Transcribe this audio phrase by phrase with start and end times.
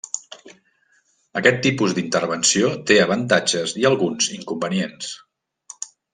[1.41, 5.13] Aquest tipus d'intervenció té avantatges i alguns inconvenients.